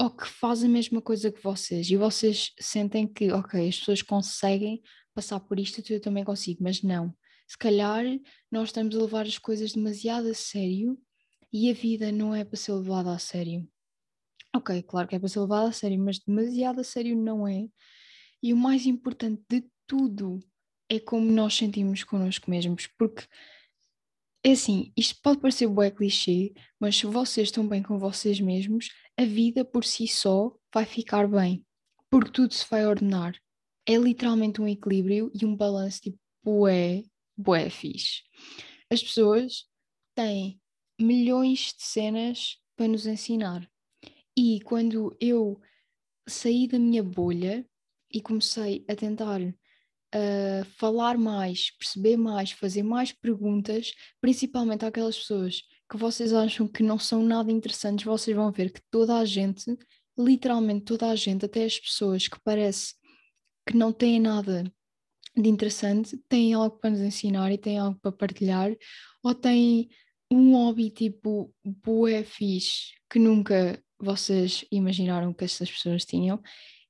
ou 0.00 0.10
que 0.10 0.26
faz 0.26 0.64
a 0.64 0.68
mesma 0.68 1.00
coisa 1.00 1.30
que 1.30 1.42
vocês 1.42 1.88
e 1.90 1.96
vocês 1.96 2.52
sentem 2.58 3.06
que, 3.06 3.30
ok, 3.30 3.68
as 3.68 3.78
pessoas 3.78 4.02
conseguem 4.02 4.82
passar 5.14 5.40
por 5.40 5.58
isto, 5.58 5.82
eu 5.92 6.00
também 6.00 6.24
consigo, 6.24 6.62
mas 6.62 6.82
não. 6.82 7.14
Se 7.46 7.58
calhar 7.58 8.04
nós 8.50 8.68
estamos 8.68 8.94
a 8.94 9.00
levar 9.00 9.26
as 9.26 9.38
coisas 9.38 9.72
demasiado 9.72 10.28
a 10.28 10.34
sério 10.34 10.98
e 11.52 11.70
a 11.70 11.74
vida 11.74 12.12
não 12.12 12.34
é 12.34 12.44
para 12.44 12.56
ser 12.56 12.72
levada 12.72 13.12
a 13.12 13.18
sério. 13.18 13.68
Ok, 14.54 14.82
claro 14.82 15.08
que 15.08 15.16
é 15.16 15.18
para 15.18 15.28
ser 15.28 15.40
levada 15.40 15.68
a 15.68 15.72
sério, 15.72 15.98
mas 15.98 16.18
demasiado 16.18 16.80
a 16.80 16.84
sério 16.84 17.16
não 17.16 17.46
é. 17.46 17.68
E 18.42 18.52
o 18.52 18.56
mais 18.56 18.86
importante 18.86 19.42
de 19.48 19.68
tudo 19.86 20.40
é 20.88 20.98
como 20.98 21.30
nós 21.30 21.54
sentimos 21.54 22.04
connosco 22.04 22.50
mesmos, 22.50 22.88
porque 22.98 23.26
é 24.44 24.52
assim, 24.52 24.92
isto 24.96 25.20
pode 25.22 25.40
parecer 25.40 25.68
bué 25.68 25.90
clichê, 25.90 26.52
mas 26.78 26.96
se 26.96 27.06
vocês 27.06 27.48
estão 27.48 27.66
bem 27.66 27.82
com 27.82 27.98
vocês 27.98 28.40
mesmos, 28.40 28.88
a 29.16 29.24
vida 29.24 29.64
por 29.64 29.84
si 29.84 30.08
só 30.08 30.54
vai 30.72 30.86
ficar 30.86 31.28
bem, 31.28 31.64
porque 32.08 32.30
tudo 32.30 32.54
se 32.54 32.64
vai 32.70 32.86
ordenar 32.86 33.34
é 33.86 33.96
literalmente 33.96 34.60
um 34.60 34.68
equilíbrio 34.68 35.30
e 35.34 35.44
um 35.44 35.56
balanço 35.56 36.02
tipo 36.02 36.18
bué, 36.44 37.02
bué 37.36 37.70
fixe. 37.70 38.22
As 38.90 39.02
pessoas 39.02 39.66
têm 40.14 40.60
milhões 41.00 41.74
de 41.76 41.82
cenas 41.82 42.56
para 42.76 42.88
nos 42.88 43.06
ensinar. 43.06 43.68
E 44.36 44.60
quando 44.62 45.16
eu 45.20 45.60
saí 46.28 46.66
da 46.66 46.78
minha 46.78 47.02
bolha 47.02 47.66
e 48.12 48.20
comecei 48.20 48.84
a 48.88 48.94
tentar 48.94 49.40
uh, 49.40 50.64
falar 50.76 51.18
mais, 51.18 51.70
perceber 51.72 52.16
mais, 52.16 52.52
fazer 52.52 52.82
mais 52.82 53.12
perguntas, 53.12 53.92
principalmente 54.20 54.84
àquelas 54.84 55.18
pessoas 55.18 55.62
que 55.90 55.96
vocês 55.96 56.32
acham 56.32 56.68
que 56.68 56.82
não 56.82 56.98
são 56.98 57.22
nada 57.22 57.50
interessantes, 57.50 58.04
vocês 58.04 58.36
vão 58.36 58.52
ver 58.52 58.72
que 58.72 58.80
toda 58.90 59.18
a 59.18 59.24
gente, 59.24 59.76
literalmente 60.16 60.84
toda 60.84 61.10
a 61.10 61.16
gente, 61.16 61.44
até 61.44 61.64
as 61.64 61.78
pessoas 61.78 62.28
que 62.28 62.38
parece 62.44 62.94
que 63.70 63.76
não 63.76 63.92
têm 63.92 64.18
nada 64.18 64.64
de 65.36 65.48
interessante, 65.48 66.18
têm 66.28 66.54
algo 66.54 66.76
para 66.76 66.90
nos 66.90 66.98
ensinar 66.98 67.52
e 67.52 67.56
têm 67.56 67.78
algo 67.78 67.96
para 68.00 68.10
partilhar, 68.10 68.76
ou 69.22 69.32
têm 69.32 69.88
um 70.28 70.54
hobby 70.54 70.90
tipo 70.90 71.54
bué 71.64 72.24
fixe 72.24 72.94
que 73.08 73.20
nunca 73.20 73.80
vocês 73.96 74.64
imaginaram 74.72 75.32
que 75.32 75.44
essas 75.44 75.70
pessoas 75.70 76.04
tinham. 76.04 76.42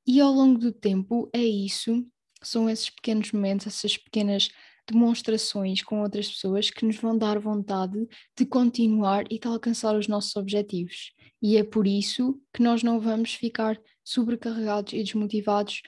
E 0.07 0.21
ao 0.21 0.33
longo 0.33 0.59
do 0.59 0.73
tempo 0.73 1.29
é 1.35 1.43
isso, 1.43 2.03
são 2.43 2.69
esses 2.69 2.89
pequenos 2.89 3.31
momentos, 3.31 3.67
essas 3.67 3.99
pequenas 3.99 4.49
demonstrações 4.91 5.83
com 5.83 6.01
outras 6.01 6.31
pessoas 6.31 6.71
que 6.71 6.87
nos 6.87 6.97
vão 6.97 7.17
dar 7.17 7.39
vontade 7.39 8.09
de 8.37 8.47
continuar 8.47 9.25
e 9.31 9.39
de 9.39 9.47
alcançar 9.47 9.95
os 9.95 10.09
nossos 10.09 10.35
objetivos. 10.35 11.13
E 11.43 11.59
é 11.59 11.63
por 11.63 11.87
isso 11.87 12.41
que 12.55 12.63
nós 12.63 12.83
não 12.83 12.99
vamos 12.99 13.35
ficar 13.35 13.79
sobrecarregados 14.03 14.95
e 14.95 15.03
desmotivados 15.03 15.83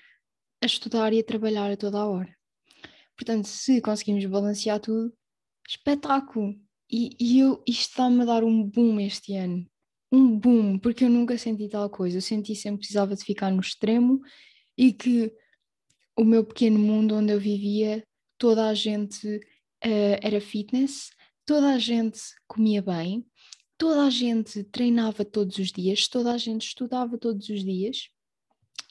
a 0.63 0.67
estudar 0.67 1.13
e 1.13 1.19
a 1.19 1.25
trabalhar 1.25 1.71
a 1.71 1.77
toda 1.77 1.99
a 1.99 2.07
hora. 2.07 2.35
Portanto, 3.17 3.47
se 3.47 3.81
conseguimos 3.81 4.25
balancear 4.27 4.81
tudo, 4.81 5.13
espetáculo! 5.69 6.55
E, 6.91 7.17
e 7.19 7.41
eu, 7.41 7.63
isto 7.67 7.91
está-me 7.91 8.23
a 8.23 8.25
dar 8.25 8.45
um 8.45 8.63
boom 8.63 9.01
este 9.01 9.35
ano. 9.35 9.67
Um 10.11 10.39
boom, 10.39 10.79
porque 10.79 11.05
eu 11.05 11.11
nunca 11.11 11.37
senti 11.39 11.69
tal 11.69 11.89
coisa. 11.91 12.19
Eu 12.19 12.23
senti 12.23 12.55
sempre 12.55 12.79
que 12.79 12.83
precisava 12.83 13.17
de 13.17 13.25
ficar 13.25 13.51
no 13.51 13.61
extremo 13.61 14.21
e 14.77 14.93
que 14.93 15.33
o 16.17 16.25
meu 16.25 16.45
pequeno 16.45 16.79
mundo 16.79 17.17
onde 17.17 17.33
eu 17.33 17.41
vivia, 17.41 18.07
toda 18.39 18.69
a 18.69 18.75
gente 18.75 19.27
uh, 19.37 20.19
era 20.21 20.41
fitness, 20.41 21.11
toda 21.47 21.75
a 21.75 21.79
gente 21.79 22.21
comia 22.47 22.83
bem, 22.83 23.27
toda 23.79 24.05
a 24.05 24.11
gente 24.11 24.63
treinava 24.65 25.25
todos 25.25 25.57
os 25.59 25.73
dias, 25.73 26.07
toda 26.07 26.33
a 26.33 26.39
gente 26.39 26.67
estudava 26.67 27.17
todos 27.17 27.49
os 27.49 27.65
dias 27.65 28.11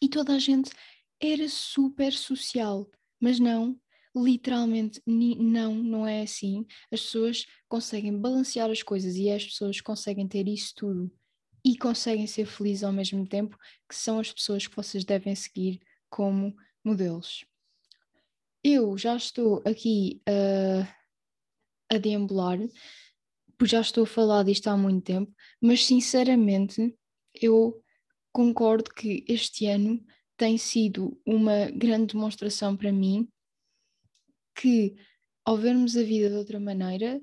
e 0.01 0.09
toda 0.09 0.33
a 0.33 0.39
gente 0.39 0.71
era 1.21 1.47
super 1.47 2.11
social. 2.11 2.89
Mas 3.19 3.39
não, 3.39 3.79
literalmente 4.15 5.01
não, 5.05 5.75
não 5.75 6.07
é 6.07 6.23
assim. 6.23 6.65
As 6.91 7.01
pessoas 7.01 7.45
conseguem 7.69 8.17
balancear 8.17 8.69
as 8.69 8.83
coisas 8.83 9.15
e 9.15 9.29
as 9.29 9.45
pessoas 9.45 9.79
conseguem 9.79 10.27
ter 10.27 10.47
isso 10.47 10.73
tudo 10.75 11.11
e 11.63 11.77
conseguem 11.77 12.25
ser 12.25 12.45
felizes 12.45 12.83
ao 12.83 12.91
mesmo 12.91 13.25
tempo, 13.27 13.57
que 13.87 13.95
são 13.95 14.19
as 14.19 14.31
pessoas 14.31 14.65
que 14.65 14.75
vocês 14.75 15.05
devem 15.05 15.35
seguir 15.35 15.79
como 16.09 16.55
modelos. 16.83 17.45
Eu 18.63 18.97
já 18.97 19.15
estou 19.15 19.61
aqui 19.65 20.21
uh, 20.27 20.87
a 21.91 21.97
deambular, 21.97 22.57
porque 23.57 23.71
já 23.71 23.81
estou 23.81 24.03
a 24.03 24.07
falar 24.07 24.43
disto 24.43 24.67
há 24.67 24.77
muito 24.77 25.03
tempo, 25.03 25.31
mas 25.61 25.85
sinceramente 25.85 26.95
eu 27.33 27.79
concordo 28.31 28.91
que 28.91 29.23
este 29.27 29.67
ano 29.67 30.03
tem 30.41 30.57
sido 30.57 31.21
uma 31.23 31.69
grande 31.69 32.15
demonstração 32.15 32.75
para 32.75 32.91
mim 32.91 33.29
que, 34.55 34.95
ao 35.45 35.55
vermos 35.55 35.95
a 35.95 36.01
vida 36.01 36.31
de 36.31 36.35
outra 36.35 36.59
maneira, 36.59 37.21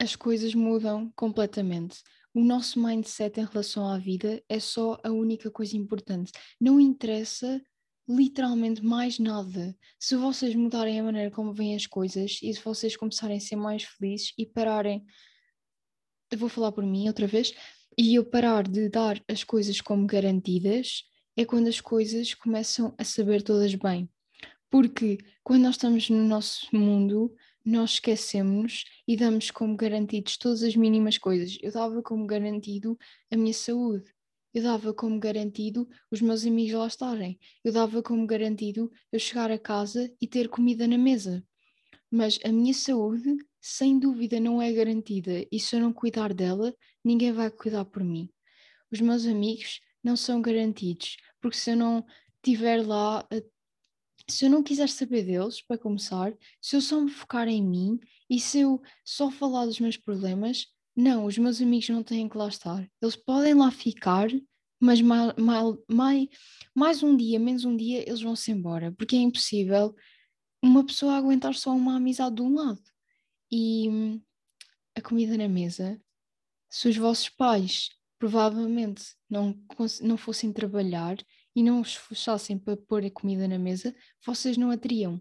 as 0.00 0.16
coisas 0.16 0.52
mudam 0.52 1.12
completamente. 1.14 2.02
O 2.34 2.40
nosso 2.40 2.82
mindset 2.82 3.38
em 3.38 3.44
relação 3.44 3.86
à 3.86 3.98
vida 3.98 4.42
é 4.48 4.58
só 4.58 4.98
a 5.04 5.12
única 5.12 5.48
coisa 5.48 5.76
importante. 5.76 6.32
Não 6.60 6.80
interessa 6.80 7.62
literalmente 8.08 8.84
mais 8.84 9.20
nada. 9.20 9.72
Se 9.96 10.16
vocês 10.16 10.52
mudarem 10.56 10.98
a 10.98 11.04
maneira 11.04 11.30
como 11.30 11.52
veem 11.52 11.76
as 11.76 11.86
coisas 11.86 12.40
e 12.42 12.52
se 12.52 12.60
vocês 12.64 12.96
começarem 12.96 13.36
a 13.36 13.40
ser 13.40 13.54
mais 13.54 13.84
felizes 13.84 14.32
e 14.36 14.44
pararem, 14.44 15.04
eu 16.32 16.36
vou 16.36 16.48
falar 16.48 16.72
por 16.72 16.84
mim 16.84 17.06
outra 17.06 17.28
vez, 17.28 17.54
e 17.96 18.16
eu 18.16 18.24
parar 18.24 18.66
de 18.66 18.88
dar 18.88 19.22
as 19.28 19.44
coisas 19.44 19.80
como 19.80 20.04
garantidas, 20.04 21.04
é 21.36 21.44
quando 21.44 21.68
as 21.68 21.80
coisas 21.80 22.34
começam 22.34 22.94
a 22.98 23.04
saber 23.04 23.42
todas 23.42 23.74
bem. 23.74 24.08
Porque 24.70 25.18
quando 25.42 25.62
nós 25.62 25.74
estamos 25.74 26.08
no 26.10 26.22
nosso 26.22 26.74
mundo, 26.74 27.34
nós 27.64 27.92
esquecemos 27.92 28.84
e 29.06 29.16
damos 29.16 29.50
como 29.50 29.76
garantidos 29.76 30.36
todas 30.36 30.62
as 30.62 30.76
mínimas 30.76 31.18
coisas. 31.18 31.58
Eu 31.60 31.72
dava 31.72 32.02
como 32.02 32.26
garantido 32.26 32.98
a 33.30 33.36
minha 33.36 33.52
saúde, 33.52 34.04
eu 34.54 34.62
dava 34.62 34.92
como 34.94 35.18
garantido 35.18 35.88
os 36.10 36.20
meus 36.20 36.44
amigos 36.44 36.72
lá 36.72 36.86
estarem, 36.86 37.38
eu 37.64 37.72
dava 37.72 38.02
como 38.02 38.26
garantido 38.26 38.90
eu 39.12 39.18
chegar 39.18 39.50
a 39.50 39.58
casa 39.58 40.12
e 40.20 40.26
ter 40.26 40.48
comida 40.48 40.86
na 40.86 40.98
mesa. 40.98 41.44
Mas 42.10 42.38
a 42.44 42.50
minha 42.50 42.74
saúde, 42.74 43.36
sem 43.60 43.98
dúvida, 43.98 44.40
não 44.40 44.60
é 44.60 44.72
garantida 44.72 45.46
e 45.50 45.60
se 45.60 45.76
eu 45.76 45.80
não 45.80 45.92
cuidar 45.92 46.34
dela, 46.34 46.74
ninguém 47.04 47.32
vai 47.32 47.50
cuidar 47.50 47.84
por 47.84 48.02
mim. 48.02 48.28
Os 48.90 49.00
meus 49.00 49.24
amigos 49.26 49.80
não 50.02 50.16
são 50.16 50.40
garantidos, 50.40 51.16
porque 51.40 51.56
se 51.56 51.70
eu 51.70 51.76
não 51.76 52.04
estiver 52.42 52.86
lá 52.86 53.20
a 53.20 53.42
se 54.28 54.44
eu 54.44 54.50
não 54.50 54.62
quiser 54.62 54.88
saber 54.88 55.24
deles, 55.24 55.60
para 55.60 55.78
começar, 55.78 56.32
se 56.60 56.76
eu 56.76 56.80
só 56.80 57.00
me 57.00 57.10
focar 57.10 57.48
em 57.48 57.62
mim 57.62 57.98
e 58.28 58.38
se 58.38 58.60
eu 58.60 58.80
só 59.04 59.30
falar 59.30 59.66
dos 59.66 59.80
meus 59.80 59.96
problemas, 59.96 60.66
não, 60.94 61.26
os 61.26 61.36
meus 61.38 61.60
amigos 61.60 61.88
não 61.88 62.02
têm 62.02 62.28
que 62.28 62.36
lá 62.36 62.48
estar. 62.48 62.88
Eles 63.00 63.16
podem 63.16 63.54
lá 63.54 63.70
ficar, 63.70 64.28
mas 64.78 65.00
mal, 65.00 65.34
mais, 65.88 66.28
mais 66.74 67.02
um 67.02 67.16
dia, 67.16 67.38
menos 67.38 67.64
um 67.64 67.76
dia, 67.76 68.02
eles 68.06 68.22
vão-se 68.22 68.50
embora, 68.50 68.92
porque 68.92 69.16
é 69.16 69.20
impossível 69.20 69.94
uma 70.62 70.84
pessoa 70.84 71.16
aguentar 71.16 71.54
só 71.54 71.74
uma 71.74 71.96
amizade 71.96 72.36
de 72.36 72.42
um 72.42 72.54
lado. 72.54 72.82
E 73.50 73.88
hum, 73.88 74.22
a 74.94 75.00
comida 75.00 75.36
na 75.36 75.48
mesa, 75.48 76.00
se 76.68 76.88
os 76.88 76.96
vossos 76.96 77.28
pais 77.28 77.88
provavelmente 78.20 79.02
não, 79.28 79.58
não 80.02 80.16
fossem 80.18 80.52
trabalhar 80.52 81.16
e 81.56 81.62
não 81.62 81.80
os 81.80 81.88
esforçassem 81.88 82.58
para 82.58 82.76
pôr 82.76 83.02
a 83.02 83.10
comida 83.10 83.48
na 83.48 83.58
mesa, 83.58 83.96
vocês 84.24 84.58
não 84.58 84.70
a 84.70 84.76
teriam. 84.76 85.20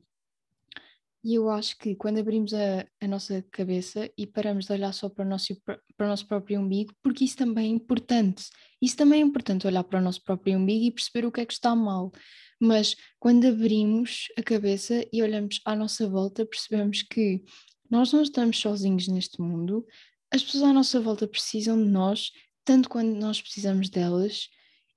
E 1.24 1.36
eu 1.36 1.50
acho 1.50 1.78
que 1.78 1.96
quando 1.96 2.20
abrimos 2.20 2.54
a, 2.54 2.86
a 3.02 3.08
nossa 3.08 3.44
cabeça 3.52 4.10
e 4.18 4.28
paramos 4.28 4.66
de 4.66 4.74
olhar 4.74 4.94
só 4.94 5.10
para 5.10 5.26
o, 5.26 5.28
nosso, 5.28 5.56
para 5.64 6.06
o 6.06 6.08
nosso 6.08 6.28
próprio 6.28 6.60
umbigo, 6.60 6.94
porque 7.02 7.24
isso 7.24 7.38
também 7.38 7.72
é 7.72 7.76
importante. 7.76 8.46
Isso 8.82 8.98
também 8.98 9.22
é 9.22 9.26
importante 9.26 9.66
olhar 9.66 9.84
para 9.84 10.00
o 10.00 10.04
nosso 10.04 10.22
próprio 10.22 10.58
umbigo 10.58 10.86
e 10.86 10.92
perceber 10.92 11.26
o 11.26 11.32
que 11.32 11.42
é 11.42 11.46
que 11.46 11.54
está 11.54 11.76
mal. 11.76 12.12
Mas 12.60 12.96
quando 13.18 13.48
abrimos 13.48 14.28
a 14.38 14.44
cabeça 14.44 15.06
e 15.12 15.24
olhamos 15.24 15.62
à 15.66 15.74
nossa 15.76 16.08
volta, 16.08 16.46
percebemos 16.46 17.02
que 17.02 17.44
nós 17.90 18.12
não 18.12 18.22
estamos 18.22 18.58
sozinhos 18.60 19.08
neste 19.08 19.42
mundo, 19.42 19.86
as 20.32 20.44
pessoas 20.44 20.64
à 20.64 20.74
nossa 20.74 21.00
volta 21.00 21.28
precisam 21.28 21.82
de 21.84 21.90
nós, 21.90 22.32
tanto 22.70 22.88
quando 22.88 23.16
nós 23.16 23.42
precisamos 23.42 23.90
delas, 23.90 24.48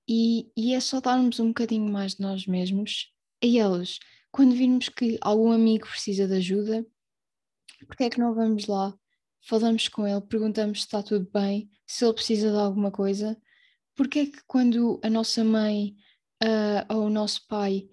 e, 0.06 0.52
e 0.54 0.74
é 0.74 0.80
só 0.80 1.00
darmos 1.00 1.40
um 1.40 1.48
bocadinho 1.48 1.90
mais 1.90 2.16
de 2.16 2.20
nós 2.20 2.46
mesmos 2.46 3.10
a 3.42 3.46
eles. 3.46 3.98
Quando 4.30 4.54
virmos 4.54 4.90
que 4.90 5.16
algum 5.22 5.50
amigo 5.50 5.86
precisa 5.86 6.28
de 6.28 6.34
ajuda, 6.34 6.86
porque 7.86 8.04
é 8.04 8.10
que 8.10 8.18
não 8.18 8.34
vamos 8.34 8.66
lá, 8.66 8.94
falamos 9.40 9.88
com 9.88 10.06
ele, 10.06 10.20
perguntamos 10.20 10.80
se 10.80 10.84
está 10.84 11.02
tudo 11.02 11.26
bem, 11.32 11.70
se 11.86 12.04
ele 12.04 12.12
precisa 12.12 12.50
de 12.50 12.58
alguma 12.58 12.90
coisa? 12.90 13.40
Porque 13.94 14.18
é 14.18 14.26
que 14.26 14.42
quando 14.46 15.00
a 15.02 15.08
nossa 15.08 15.42
mãe 15.42 15.96
uh, 16.44 16.94
ou 16.94 17.06
o 17.06 17.10
nosso 17.10 17.46
pai 17.48 17.88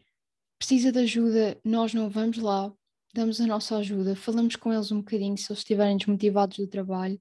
precisa 0.58 0.92
de 0.92 1.00
ajuda, 1.00 1.58
nós 1.64 1.94
não 1.94 2.10
vamos 2.10 2.38
lá, 2.38 2.70
damos 3.14 3.40
a 3.40 3.48
nossa 3.48 3.78
ajuda, 3.78 4.14
falamos 4.14 4.58
com 4.58 4.74
eles 4.74 4.92
um 4.92 4.98
bocadinho 4.98 5.38
se 5.38 5.50
eles 5.50 5.60
estiverem 5.60 5.96
desmotivados 5.96 6.58
do 6.58 6.68
trabalho? 6.68 7.18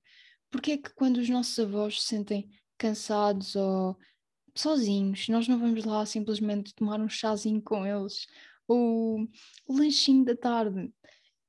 Porque 0.50 0.72
é 0.72 0.78
que 0.78 0.94
quando 0.94 1.18
os 1.18 1.28
nossos 1.28 1.58
avós 1.58 2.00
se 2.00 2.08
sentem 2.08 2.48
cansados 2.76 3.54
ou 3.56 3.96
sozinhos, 4.54 5.28
nós 5.28 5.46
não 5.46 5.58
vamos 5.58 5.84
lá 5.84 6.04
simplesmente 6.06 6.74
tomar 6.74 7.00
um 7.00 7.08
chazinho 7.08 7.62
com 7.62 7.86
eles 7.86 8.26
ou 8.66 9.20
o 9.66 9.72
lanchinho 9.72 10.24
da 10.24 10.36
tarde. 10.36 10.92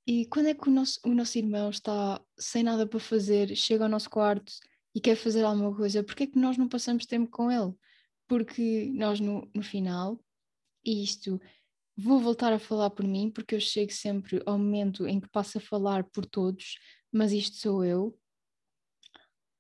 E 0.08 0.26
quando 0.28 0.48
é 0.48 0.54
que 0.54 0.68
o 0.68 0.72
nosso, 0.72 1.00
o 1.06 1.14
nosso 1.14 1.38
irmão 1.38 1.70
está 1.70 2.22
sem 2.38 2.64
nada 2.64 2.88
para 2.88 3.00
fazer, 3.00 3.56
chega 3.56 3.84
ao 3.84 3.90
nosso 3.90 4.10
quarto 4.10 4.52
e 4.96 5.00
quer 5.00 5.16
fazer 5.16 5.44
alguma 5.44 5.76
coisa, 5.76 6.04
porque 6.04 6.24
é 6.24 6.28
que 6.28 6.40
nós 6.40 6.58
não 6.58 6.68
passamos 6.68 7.06
tempo 7.06 7.30
com 7.30 7.52
ele? 7.52 7.74
Porque 8.28 8.92
nós, 8.94 9.20
no, 9.20 9.50
no 9.54 9.62
final, 9.62 10.20
e 10.84 11.04
isto 11.04 11.40
vou 11.96 12.20
voltar 12.20 12.54
a 12.54 12.60
falar 12.60 12.90
por 12.90 13.06
mim, 13.06 13.30
porque 13.30 13.56
eu 13.56 13.60
chego 13.60 13.92
sempre 13.92 14.42
ao 14.46 14.58
momento 14.58 15.06
em 15.08 15.20
que 15.20 15.30
passo 15.30 15.58
a 15.58 15.62
falar 15.62 16.04
por 16.06 16.26
todos, 16.26 16.78
mas 17.12 17.32
isto 17.32 17.58
sou 17.58 17.84
eu. 17.84 18.19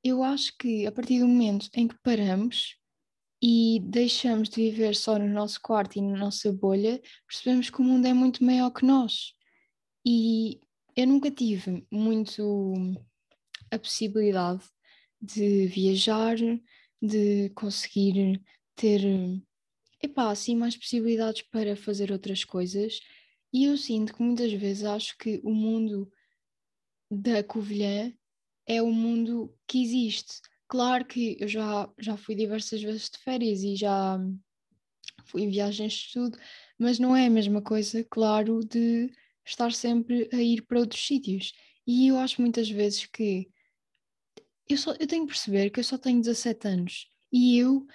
Eu 0.04 0.24
acho 0.24 0.58
que 0.58 0.88
a 0.88 0.92
partir 0.92 1.20
do 1.20 1.28
momento 1.28 1.70
em 1.74 1.88
que 1.88 1.98
paramos 2.02 2.78
e 3.42 3.82
deixamos 3.84 4.50
de 4.50 4.70
viver 4.70 4.96
só 4.96 5.18
no 5.18 5.28
nosso 5.28 5.60
quarto 5.62 5.98
e 5.98 6.02
na 6.02 6.18
nossa 6.18 6.52
bolha, 6.52 7.02
percebemos 7.28 7.70
que 7.70 7.82
o 7.82 7.84
mundo 7.84 8.06
é 8.06 8.14
muito 8.14 8.44
maior 8.44 8.70
que 8.72 8.86
nós. 8.86 9.34
E 10.06 10.60
eu 10.96 11.08
nunca 11.08 11.30
tive 11.30 11.86
muito 11.92 12.74
a 13.72 13.78
possibilidade 13.78 14.64
de 15.22 15.68
viajar, 15.68 16.38
de 17.02 17.50
conseguir 17.52 18.42
ter, 18.76 19.02
epá, 20.02 20.32
assim, 20.32 20.56
mais 20.56 20.76
possibilidades 20.76 21.42
para 21.44 21.76
fazer 21.76 22.12
outras 22.12 22.44
coisas. 22.44 23.00
E 23.54 23.66
eu 23.66 23.78
sinto 23.78 24.14
que 24.14 24.22
muitas 24.22 24.52
vezes 24.54 24.84
acho 24.84 25.18
que 25.18 25.42
o 25.44 25.52
mundo 25.52 26.12
da 27.10 27.44
Covilhã 27.44 28.14
é 28.70 28.84
o 28.84 28.92
mundo 28.92 29.52
que 29.68 29.82
existe. 29.82 30.40
Claro 30.68 31.04
que 31.04 31.36
eu 31.40 31.48
já, 31.48 31.92
já 31.98 32.16
fui 32.16 32.36
diversas 32.36 32.80
vezes 32.82 33.10
de 33.10 33.18
férias 33.18 33.64
e 33.64 33.76
já 33.76 34.20
fui 35.26 35.42
em 35.42 35.50
viagens 35.50 35.92
de 35.92 36.00
estudo, 36.06 36.38
mas 36.78 37.00
não 37.00 37.16
é 37.16 37.26
a 37.26 37.32
mesma 37.32 37.64
coisa, 37.64 38.04
claro, 38.04 38.60
de 38.60 39.12
estar 39.44 39.74
sempre 39.74 40.30
a 40.32 40.38
ir 40.38 40.62
para 40.62 40.80
outros 40.80 41.04
sítios. 41.06 41.52
E 41.86 42.08
eu 42.08 42.20
acho 42.20 42.40
muitas 42.40 42.70
vezes 42.70 43.08
que 43.08 43.50
eu, 44.68 44.78
só, 44.78 44.92
eu 45.00 45.08
tenho 45.08 45.26
que 45.26 45.34
perceber 45.34 45.72
que 45.72 45.80
eu 45.80 45.84
só 45.84 45.98
tenho 45.98 46.22
17 46.22 46.68
anos 46.68 47.12
e 47.34 47.58
eu, 47.58 47.88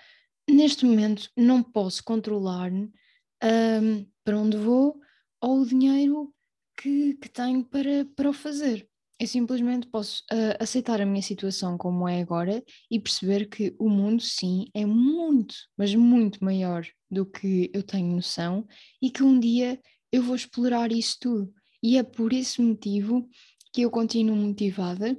neste 0.51 0.85
momento, 0.85 1.31
não 1.37 1.63
posso 1.63 2.03
controlar 2.03 2.73
um, 2.73 4.07
para 4.25 4.39
onde 4.39 4.57
vou 4.57 5.01
ou 5.41 5.61
o 5.61 5.67
dinheiro 5.67 6.35
que, 6.77 7.15
que 7.15 7.29
tenho 7.29 7.65
para, 7.65 8.05
para 8.17 8.29
o 8.29 8.33
fazer. 8.33 8.89
Eu 9.19 9.29
simplesmente 9.29 9.87
posso 9.87 10.23
uh, 10.33 10.57
aceitar 10.59 11.01
a 11.01 11.07
minha 11.07 11.23
situação 11.23 11.79
como 11.79 12.09
é 12.09 12.21
agora 12.21 12.63
e 12.91 12.99
perceber 12.99 13.49
que 13.49 13.75
o 13.79 13.89
mundo, 13.89 14.21
sim, 14.21 14.67
é 14.75 14.85
muito, 14.85 15.55
mas 15.77 15.95
muito 15.95 16.45
maior 16.45 16.85
do 17.09 17.25
que 17.25 17.71
eu 17.73 17.83
tenho 17.83 18.17
noção 18.17 18.67
e 19.01 19.11
que 19.11 19.23
um 19.23 19.39
dia 19.39 19.81
eu 20.11 20.23
vou 20.23 20.35
explorar 20.35 20.91
isso 20.91 21.17
tudo. 21.21 21.55
E 21.81 21.97
é 21.97 22.03
por 22.03 22.33
esse 22.33 22.61
motivo 22.61 23.29
que 23.73 23.83
eu 23.83 23.91
continuo 23.91 24.37
motivada 24.37 25.17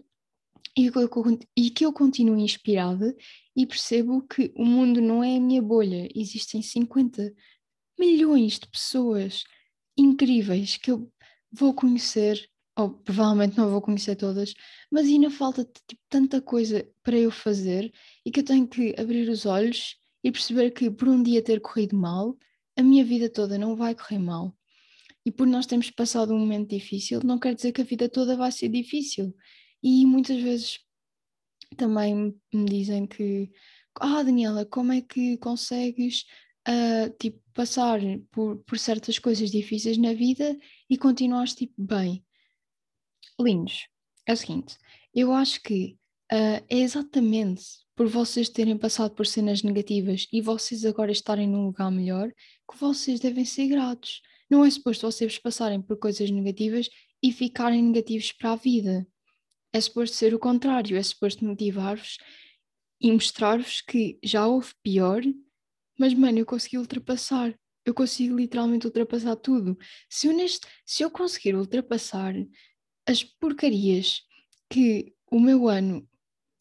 e 0.78 0.92
que 0.92 0.98
eu, 0.98 1.10
e 1.56 1.70
que 1.70 1.86
eu 1.86 1.94
continuo 1.94 2.38
inspirada 2.38 3.16
e 3.56 3.66
percebo 3.66 4.22
que 4.28 4.52
o 4.58 4.66
mundo 4.66 5.00
não 5.00 5.24
é 5.24 5.38
a 5.38 5.40
minha 5.40 5.62
bolha. 5.62 6.10
Existem 6.14 6.62
50 6.62 7.34
milhões 7.98 8.60
de 8.60 8.68
pessoas 8.68 9.46
incríveis 9.98 10.76
que 10.76 10.92
eu 10.92 11.10
vou 11.50 11.74
conhecer 11.74 12.46
ou 12.78 12.90
provavelmente 12.90 13.58
não 13.58 13.70
vou 13.70 13.82
conhecer 13.82 14.16
todas, 14.16 14.54
mas 14.92 15.06
ainda 15.08 15.30
falta 15.30 15.64
tipo, 15.88 16.02
tanta 16.10 16.42
coisa 16.42 16.88
para 17.02 17.18
eu 17.18 17.32
fazer 17.32 17.92
e 18.26 18.32
que 18.32 18.42
eu 18.42 18.44
tenho 18.44 18.68
que 18.68 18.94
abrir 19.00 19.30
os 19.30 19.46
olhos 19.46 19.96
e 20.24 20.32
perceber 20.32 20.72
que 20.72 20.90
por 20.92 21.08
um 21.08 21.22
dia 21.24 21.42
ter 21.42 21.62
corrido 21.62 21.96
mal, 21.96 22.38
a 22.76 22.84
minha 22.84 23.06
vida 23.06 23.30
toda 23.30 23.58
não 23.58 23.76
vai 23.76 23.96
correr 23.96 24.20
mal. 24.20 24.56
E 25.26 25.32
por 25.32 25.48
nós 25.48 25.66
termos 25.66 25.90
passado 25.90 26.34
um 26.34 26.40
momento 26.40 26.70
difícil, 26.70 27.22
não 27.24 27.40
quer 27.40 27.56
dizer 27.56 27.72
que 27.72 27.82
a 27.82 27.86
vida 27.86 28.10
toda 28.10 28.36
vai 28.36 28.52
ser 28.52 28.70
difícil. 28.70 29.34
E 29.82 30.06
muitas 30.06 30.42
vezes 30.42 30.80
também 31.78 32.36
me 32.54 32.66
dizem 32.66 33.08
que, 33.08 33.52
ah, 34.00 34.22
Daniela, 34.22 34.66
como 34.66 34.92
é 34.92 35.02
que 35.02 35.38
consegues 35.38 36.26
uh, 36.68 37.10
tipo, 37.20 37.42
passar 37.54 38.00
por, 38.32 38.58
por 38.58 38.78
certas 38.78 39.18
coisas 39.18 39.50
difíceis 39.50 39.98
na 39.98 40.14
vida 40.14 40.58
e 40.90 40.98
continuares 40.98 41.56
tipo, 41.56 41.74
bem? 41.78 42.24
Lindos. 43.40 43.88
É 44.26 44.34
o 44.34 44.38
seguinte, 44.38 44.78
eu 45.14 45.32
acho 45.34 45.62
que 45.62 45.98
uh, 46.32 46.66
é 46.70 46.78
exatamente 46.78 47.64
por 47.96 48.08
vocês 48.08 48.50
terem 48.50 48.78
passado 48.78 49.14
por 49.16 49.26
cenas 49.26 49.64
negativas 49.64 50.28
e 50.32 50.42
vocês 50.42 50.84
agora 50.86 51.12
estarem 51.12 51.48
num 51.48 51.66
lugar 51.66 51.90
melhor 51.92 52.30
que 52.70 52.78
vocês 52.78 53.20
devem 53.20 53.46
ser 53.46 53.68
gratos. 53.68 54.22
Não 54.50 54.66
é 54.66 54.70
suposto 54.70 55.10
vocês 55.10 55.40
passarem 55.40 55.82
por 55.82 55.98
coisas 55.98 56.30
negativas 56.30 56.90
e 57.24 57.32
ficarem 57.32 57.82
negativos 57.82 58.32
para 58.32 58.52
a 58.52 58.56
vida. 58.56 59.08
É 59.72 59.80
suposto 59.80 60.16
ser 60.16 60.34
o 60.34 60.40
contrário, 60.40 60.98
é 60.98 61.04
suposto 61.04 61.46
motivar-vos 61.46 62.18
e 63.00 63.12
mostrar-vos 63.12 63.82
que 63.82 64.18
já 64.24 64.48
houve 64.48 64.74
pior, 64.84 65.22
mas 65.98 66.14
mano, 66.14 66.40
eu 66.40 66.46
consegui 66.46 66.78
ultrapassar. 66.78 67.58
Eu 67.86 67.94
consigo 67.94 68.36
literalmente 68.36 68.88
ultrapassar 68.88 69.36
tudo. 69.36 69.78
Se 70.10 70.28
eu, 70.28 70.34
neste, 70.34 70.68
se 70.86 71.04
eu 71.04 71.12
conseguir 71.12 71.56
ultrapassar 71.56 72.34
as 73.08 73.24
porcarias 73.24 74.22
que 74.70 75.14
o 75.32 75.40
meu 75.40 75.68
ano 75.68 76.08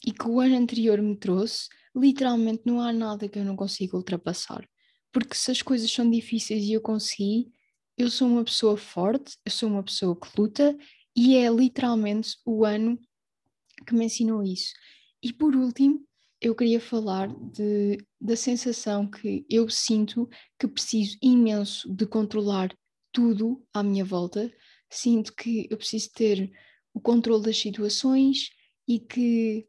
e 0.06 0.12
que 0.12 0.28
o 0.28 0.40
ano 0.40 0.56
anterior 0.56 1.00
me 1.00 1.16
trouxe, 1.16 1.68
literalmente 1.96 2.62
não 2.66 2.80
há 2.80 2.92
nada 2.92 3.28
que 3.28 3.38
eu 3.38 3.44
não 3.44 3.56
consiga 3.56 3.96
ultrapassar. 3.96 4.68
Porque 5.12 5.34
se 5.34 5.50
as 5.50 5.62
coisas 5.62 5.90
são 5.90 6.10
difíceis 6.10 6.64
e 6.64 6.72
eu 6.72 6.80
consegui, 6.80 7.50
eu 7.96 8.10
sou 8.10 8.28
uma 8.28 8.44
pessoa 8.44 8.76
forte, 8.76 9.36
eu 9.44 9.52
sou 9.52 9.68
uma 9.68 9.82
pessoa 9.82 10.18
que 10.18 10.28
luta 10.36 10.76
e 11.16 11.36
é 11.36 11.48
literalmente 11.48 12.36
o 12.44 12.64
ano 12.64 12.98
que 13.86 13.94
me 13.94 14.04
ensinou 14.04 14.42
isso. 14.42 14.72
E 15.22 15.32
por 15.32 15.54
último, 15.54 16.04
eu 16.40 16.54
queria 16.54 16.80
falar 16.80 17.28
de, 17.28 17.96
da 18.20 18.36
sensação 18.36 19.08
que 19.08 19.46
eu 19.48 19.70
sinto 19.70 20.28
que 20.58 20.68
preciso 20.68 21.16
imenso 21.22 21.90
de 21.94 22.06
controlar 22.06 22.76
tudo 23.12 23.64
à 23.72 23.82
minha 23.82 24.04
volta, 24.04 24.52
sinto 24.96 25.34
que 25.34 25.66
eu 25.70 25.76
preciso 25.76 26.10
ter 26.12 26.50
o 26.92 27.00
controle 27.00 27.44
das 27.44 27.58
situações 27.58 28.50
e 28.86 28.98
que 28.98 29.66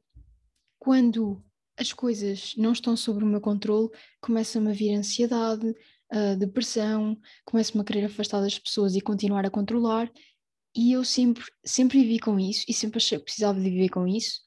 quando 0.78 1.44
as 1.78 1.92
coisas 1.92 2.54
não 2.58 2.72
estão 2.72 2.96
sob 2.96 3.24
o 3.24 3.28
meu 3.28 3.42
controle, 3.42 3.90
começa-me 4.22 4.70
a 4.70 4.74
vir 4.74 4.96
ansiedade, 4.96 5.74
a 6.10 6.36
depressão, 6.36 7.20
começo-me 7.44 7.82
a 7.82 7.84
querer 7.84 8.06
afastar 8.06 8.42
das 8.42 8.58
pessoas 8.58 8.96
e 8.96 9.02
continuar 9.02 9.46
a 9.46 9.50
controlar. 9.50 10.12
E 10.76 10.92
eu 10.92 11.04
sempre, 11.04 11.44
sempre 11.66 12.00
vivi 12.02 12.20
com 12.20 12.40
isso 12.40 12.66
e 12.68 12.74
sempre 12.74 12.98
achei 12.98 13.18
que 13.18 13.24
precisava 13.24 13.60
de 13.60 13.70
viver 13.70 13.90
com 13.90 14.08
isso. 14.08 14.42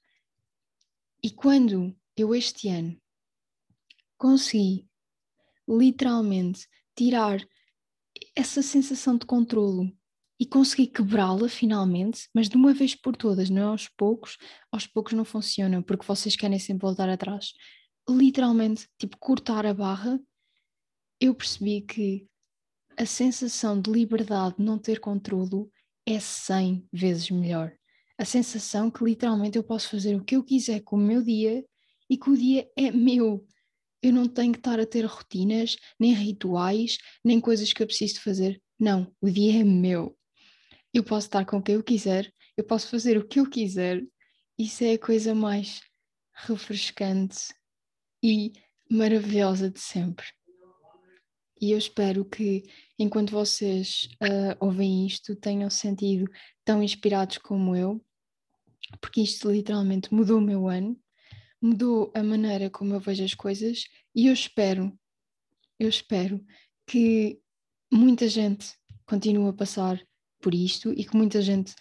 E 1.23 1.31
quando 1.31 1.97
eu 2.17 2.35
este 2.35 2.69
ano 2.69 2.97
consegui 4.17 4.89
literalmente 5.69 6.67
tirar 6.97 7.41
essa 8.35 8.63
sensação 8.63 9.17
de 9.17 9.27
controlo 9.27 9.93
e 10.41 10.47
consegui 10.47 10.87
quebrá-la 10.87 11.49
finalmente, 11.49 12.29
mas 12.33 12.49
de 12.49 12.57
uma 12.57 12.73
vez 12.73 12.95
por 12.95 13.17
todas, 13.17 13.51
não 13.51 13.63
é 13.63 13.65
aos 13.65 13.89
poucos, 13.89 14.39
aos 14.71 14.87
poucos 14.87 15.13
não 15.13 15.25
funciona, 15.25 15.83
porque 15.83 16.07
vocês 16.07 16.37
querem 16.37 16.59
sempre 16.59 16.83
voltar 16.83 17.09
atrás. 17.09 17.53
Literalmente, 18.09 18.89
tipo, 18.99 19.19
cortar 19.19 19.67
a 19.67 19.75
barra, 19.75 20.21
eu 21.21 21.35
percebi 21.35 21.81
que 21.81 22.29
a 22.97 23.05
sensação 23.05 23.81
de 23.81 23.91
liberdade, 23.91 24.57
de 24.59 24.63
não 24.63 24.79
ter 24.79 25.01
controlo, 25.01 25.71
é 26.07 26.21
100 26.21 26.87
vezes 26.93 27.31
melhor. 27.31 27.73
A 28.17 28.25
sensação 28.25 28.91
que 28.91 29.05
literalmente 29.05 29.59
eu 29.59 29.65
posso 29.65 29.91
fazer 29.91 30.17
o 30.17 30.25
que 30.25 30.37
eu 30.37 30.45
quiser 30.45 30.81
com 30.81 30.97
o 30.97 31.01
meu 31.01 31.23
dia 31.23 31.65
e 32.09 32.17
que 32.17 32.31
o 32.31 32.37
dia 32.37 32.69
é 32.77 32.91
meu. 32.91 33.45
Eu 34.01 34.13
não 34.13 34.29
tenho 34.29 34.53
que 34.53 34.59
estar 34.59 34.79
a 34.79 34.87
ter 34.87 35.05
rotinas, 35.05 35.77
nem 35.99 36.13
rituais, 36.13 36.99
nem 37.25 37.41
coisas 37.41 37.73
que 37.73 37.83
eu 37.83 37.87
preciso 37.87 38.21
fazer. 38.21 38.61
Não, 38.79 39.13
o 39.21 39.29
dia 39.29 39.61
é 39.61 39.65
meu 39.65 40.18
eu 40.93 41.05
posso 41.05 41.27
estar 41.27 41.45
com 41.45 41.63
quem 41.63 41.75
eu 41.75 41.83
quiser, 41.83 42.33
eu 42.57 42.65
posso 42.65 42.89
fazer 42.89 43.17
o 43.19 43.27
que 43.27 43.41
eu 43.41 43.49
quiser. 43.49 44.03
Isso 44.59 44.85
é 44.85 44.95
a 44.95 44.99
coisa 44.99 45.35
mais 45.35 45.81
refrescante 46.35 47.55
e 48.23 48.53
maravilhosa 48.91 49.71
de 49.71 49.81
sempre. 49.81 50.27
E 51.61 51.73
eu 51.73 51.79
espero 51.79 52.25
que, 52.25 52.63
enquanto 52.99 53.33
vocês 53.33 54.09
uh, 54.23 54.57
ouvem 54.61 55.07
isto, 55.07 55.35
tenham 55.35 55.69
sentido 55.69 56.31
tão 56.65 56.83
inspirados 56.83 57.39
como 57.39 57.75
eu, 57.75 58.05
porque 59.01 59.21
isto 59.21 59.51
literalmente 59.51 60.13
mudou 60.15 60.39
o 60.39 60.43
meu 60.43 60.69
ano, 60.69 60.99
mudou 61.61 62.13
a 62.15 62.23
maneira 62.23 62.71
como 62.71 62.95
eu 62.95 63.01
vejo 63.01 63.25
as 63.25 63.35
coisas, 63.35 63.85
e 64.15 64.29
eu 64.29 64.33
espero, 64.33 64.97
eu 65.79 65.89
espero 65.89 66.45
que 66.87 67.41
muita 67.93 68.29
gente 68.29 68.75
continue 69.05 69.49
a 69.49 69.53
passar 69.53 70.01
por 70.41 70.55
isto 70.55 70.93
e 70.93 71.05
que 71.05 71.17
muita 71.17 71.41
gente 71.43 71.75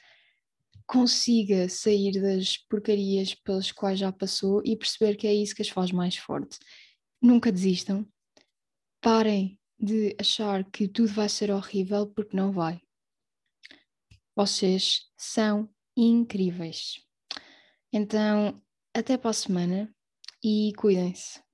consiga 0.86 1.68
sair 1.68 2.22
das 2.22 2.58
porcarias 2.58 3.36
pelas 3.36 3.72
quais 3.72 4.00
já 4.00 4.12
passou 4.12 4.62
e 4.64 4.76
perceber 4.76 5.16
que 5.16 5.28
é 5.28 5.34
isso 5.34 5.54
que 5.54 5.62
as 5.62 5.70
faz 5.70 5.92
mais 5.92 6.16
forte. 6.16 6.58
Nunca 7.22 7.52
desistam. 7.52 8.08
Parem 9.02 9.60
de 9.80 10.16
achar 10.20 10.64
que 10.72 10.88
tudo 10.88 11.10
vai 11.10 11.30
ser 11.30 11.52
horrível 11.52 12.08
porque 12.08 12.36
não 12.36 12.52
vai. 12.52 12.82
Vocês 14.36 15.12
são 15.18 15.70
incríveis. 15.96 17.02
Então, 17.92 18.62
até 18.94 19.18
para 19.18 19.32
a 19.32 19.34
semana 19.34 19.94
e 20.44 20.74
cuidem-se. 20.78 21.47